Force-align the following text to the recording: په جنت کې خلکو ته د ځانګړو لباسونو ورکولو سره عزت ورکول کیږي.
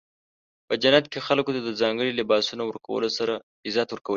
په 0.67 0.73
جنت 0.83 1.05
کې 1.11 1.19
خلکو 1.27 1.51
ته 1.55 1.61
د 1.63 1.69
ځانګړو 1.81 2.17
لباسونو 2.19 2.63
ورکولو 2.65 3.07
سره 3.17 3.33
عزت 3.67 3.87
ورکول 3.89 3.99
کیږي. 4.05 4.09